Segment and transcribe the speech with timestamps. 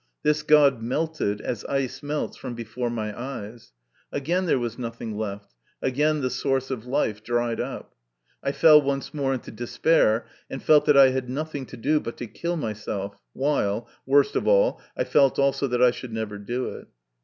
[0.23, 3.71] This God melted, as ice melts, from before my eyes;
[4.11, 7.93] again there was nothing left, again the source of life dried up.
[8.41, 12.17] I fell once more into despair, and felt that I had nothing to do but
[12.17, 16.69] to kill myself, while, worst of all, I felt also that I should never do
[16.69, 16.87] it.